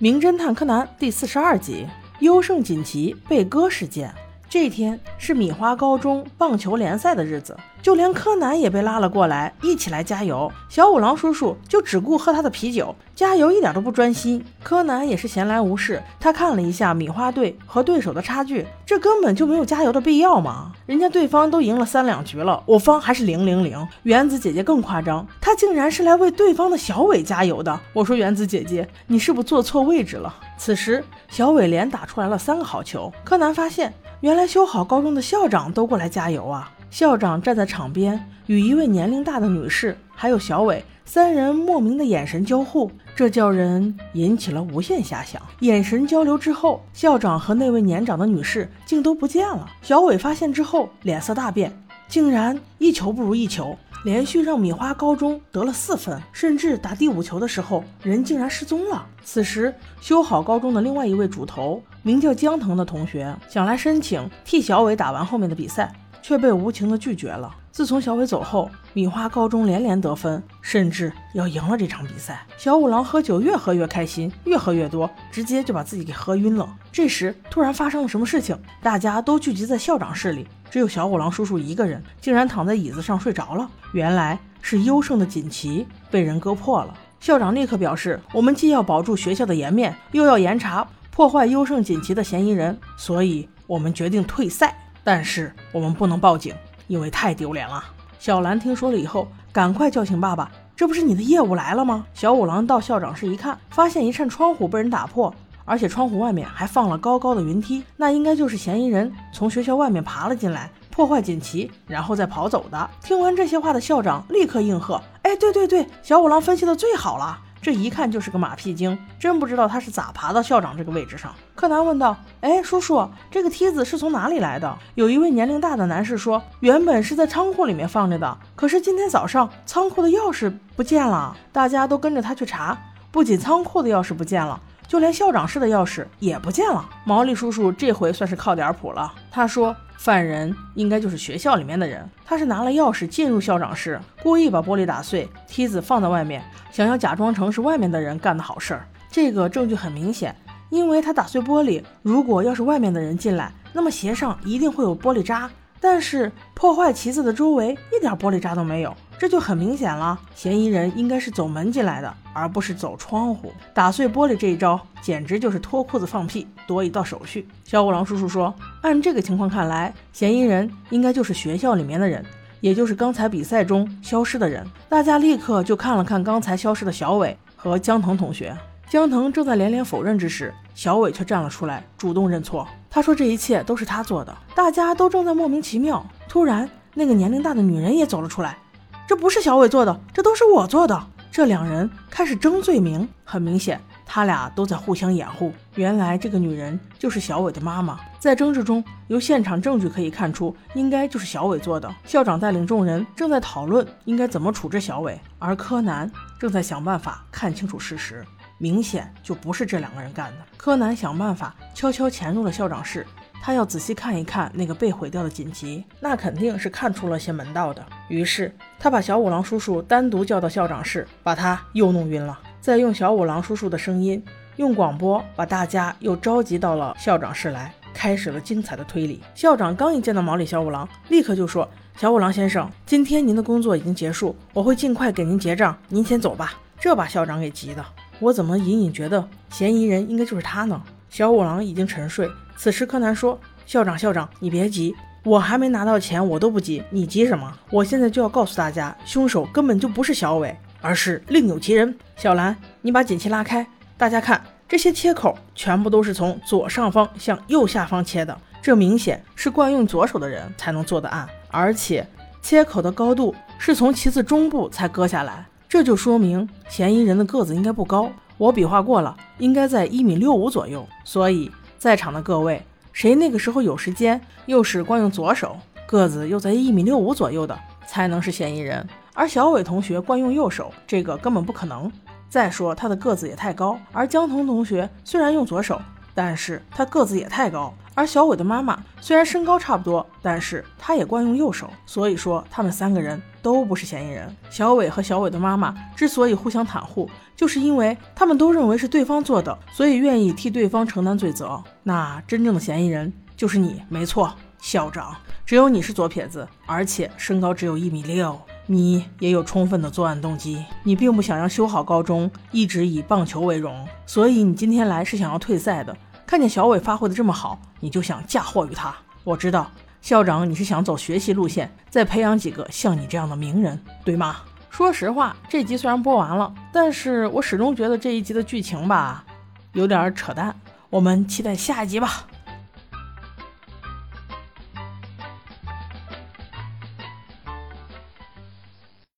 [0.00, 1.84] 名侦探柯南》第四十二集：
[2.20, 4.14] 优胜锦旗被割事件。
[4.48, 10.50] 这天是米花高中棒球联赛的日子，就连柯南也被拉了过来，一起来加油。
[10.68, 14.44] 小五郎叔叔就只顾喝他的啤酒，加油一点都不专心。
[14.62, 20.72] 柯南也是闲来无事，他看了一下米花队和对手的差距，这根本就没有加油的必要嘛！
[20.86, 23.88] 人家对方都赢了三两局了，我方还是零零零。
[24.02, 27.80] 原子姐姐更夸张，她竟然是来为对方的小伟加油的。
[27.92, 30.34] 我说原子姐姐，你是不是坐错位置了？
[30.56, 33.94] 此时小伟连打出来了三个好球，柯南发现。
[34.20, 36.68] 原来修好高中的校长都过来加油啊！
[36.90, 45.40] 校长站在场边，与一位年龄大的女士还有小伟三人莫名的眼神交互，这叫人引起了无限遐想。
[45.60, 49.68] 眼神交流之后，校长和那位年长的女士竟都不见了。
[49.82, 51.72] 小伟发现之后，脸色大变，
[52.08, 53.76] 竟然一球不如一球。
[54.04, 59.04] 连续让米花高中得了四分，甚至打第五球的时候，人竟然失踪了。
[59.24, 67.54] 此时，修好高中的另外一位主头，名叫江腾的同学，想来申请替小伟打完后面的比赛，却被无情的拒绝了。
[67.70, 72.44] 自从小伟走后，米花高中连连得分，甚至要赢了这场比赛。
[72.56, 76.68] 小五郎喝酒越喝越开心，越喝越多，直接就把自己给喝晕了。
[76.90, 78.58] 这时，突然发生了什么事情？
[78.82, 80.48] 大家都聚集在校长室里。
[80.70, 83.70] 只有小五郎叔叔一个人，竟然躺在椅子上睡着了。
[83.92, 86.92] 原来是优胜的锦旗被人割破了。
[87.20, 94.76] 校长立刻表示：“我们既要保住学校的颜面，又要严查破坏优胜锦旗的嫌疑人，所以我们决定退赛。
[95.08, 96.54] 但是我们不能报警，
[96.86, 97.82] 因为太丢脸了。”
[98.20, 105.34] 小兰听说了以后，赶快叫醒爸爸：“这不是你的业务来了吗？”小五郎到校长室一看，发现一扇窗户被人打破。
[105.64, 112.90] 而且窗户外面还放了高高的云梯，那应该就是嫌疑人从学校外面爬了进来，破坏锦旗，然后再跑走的。
[113.02, 132.78] 听完这些话的校长立刻应和：“哎，对对对，小五郎分析的最好了，这一看就是个马屁精，真不知道他是咋爬到校长这个位置上。”柯南问道：“哎，叔叔，这个梯子是从哪里来的？”有一位年龄大的男士说：“原本是在仓库里面放着的，可是今天早上仓库的钥匙不见了，大家都跟着他去查，
[133.10, 136.88] 不仅仓库的钥匙不见了。”就连校长室的钥匙也不见了。
[137.04, 139.12] 毛利叔叔这回算是靠点谱了。
[139.30, 142.08] 他说，犯人应该就是学校里面的人。
[142.24, 148.86] 他是拿了钥匙进入校长室，故意把玻璃打碎，梯子放在外面，想要假装成是外面的人干的好事儿。
[149.10, 150.34] 这个证据很明显，
[150.70, 155.50] 因为他打碎玻璃，如果要是外面的人进来，那么鞋上一定会有玻璃渣。
[155.80, 158.94] 但是破坏旗子的周围一点玻璃渣都没有。
[159.18, 163.52] 这就很明显了，嫌疑人应该是走门进来的，而不是走窗户。
[163.74, 167.48] 打碎玻璃这一招简直就是脱裤子放屁，多一道手续。
[167.64, 172.24] 小五郎叔叔说，按这个情况看来，嫌疑人应该就是学校里面的人，
[172.60, 174.64] 也就是刚才比赛中消失的人。
[174.88, 178.56] 大家立刻就看了看刚才消失的小伟和江腾同学。
[178.88, 182.64] 江腾正在连连否认之时，小伟却站了出来，主动认错。
[182.88, 184.32] 他说这一切都是他做的。
[184.54, 188.56] 大家都正在莫名其妙，突然那个年龄大的女人也走了出来。
[189.04, 191.06] 这不是小伟做的，这都是我做的。
[191.32, 195.52] 这两人开始争罪名，很明显，他俩都在互相掩护。
[195.74, 197.98] 原来这个女人就是小伟的妈妈。
[198.20, 201.92] 在争执中，由现场证据可以看出，应该就是小伟做的。
[202.04, 208.24] 校长带领众人正在讨论应该怎么处置小伟，而柯南正在想办法看清楚事实。
[208.58, 210.38] 明显就不是这两个人干的。
[210.56, 213.06] 柯南想办法悄悄潜入了校长室。
[213.40, 217.86] 他要仔细看一看那个被毁掉的锦旗，那肯定是看出了些门道的。
[218.08, 222.36] 于是他把小五郎叔叔单独叫到校长室，把他又弄晕了。
[222.60, 224.22] 再用小五郎叔叔的声音，
[224.56, 229.22] 用广播把大家又召集到了校长室来，开始了精彩的推理。
[229.36, 237.84] 校长刚一见到毛利小五郎，立刻就说：“小五郎先生，今天您的工作已经结束，我会尽快给您结账，您先走吧。”这把校长给急的，
[238.20, 240.82] 我怎么隐隐觉得嫌疑人应该就是他呢？
[241.08, 242.28] 小五郎已经沉睡。
[242.56, 244.94] 此时，柯南说：“校长，校长，你别急，
[245.24, 247.52] 我还没拿到钱，我都不急，你急什么？
[247.70, 251.96] 我现在就要告诉大家，凶手根本就不是小伟，而是另有其人。
[252.16, 253.64] 小兰，你把锦旗拉开，
[253.96, 262.06] 大家看，这些切口全部都是从左上方向右下方切的，这明显是惯用左手的人才能做的案，而且
[262.42, 272.60] 切口的高度是从旗子中部才割下来，这就说明嫌疑人的个子应该不高，我比划过了，应该在一米六五左右，所以。”在场的各位，
[272.92, 275.56] 谁那个时候有时间，又是惯用左手，
[275.86, 277.56] 个子又在一米六五左右的，
[277.86, 278.84] 才能是嫌疑人。
[279.14, 281.88] 而小伟同学惯用右手，这个根本不可能。
[282.28, 285.80] 再说他的个子也太高，而江童同学虽然用左手，
[286.16, 294.32] 但是他个子也太高，而小伟的妈妈虽然身高差不多，但是她也惯用右手，所以说他们三个人都不是嫌疑人。
[294.48, 301.60] 小伟和小伟的妈妈之所以互相袒护，就是因为他们都认为是对方做的，所以愿意替对方承担罪责。
[301.82, 305.16] 那真正的嫌疑人就是你，没错，校长。
[305.44, 310.64] 只有你是左撇子，而且身高只有一米六，你也有充分的作案动机。
[310.84, 315.96] 你并不想让修好高中一直以棒球为荣，所以你今天来是想要退赛的。
[316.28, 318.94] 看见小伟发挥的这么好，你就想嫁祸于他。
[319.24, 319.70] 我知道，
[320.02, 324.36] 校长，你是想走学习路线，再培养几个像你这样的名人，对吗？
[324.68, 329.24] 说实话，这集虽然播完了，但是我始终觉得这一集的剧情吧，
[329.72, 330.54] 有点扯淡。
[330.90, 332.26] 我们期待下一集吧。